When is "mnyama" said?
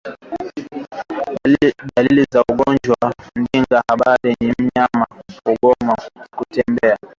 4.59-5.07